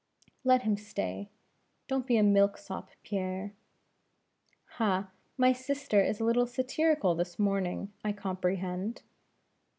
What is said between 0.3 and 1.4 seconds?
"Let him stay.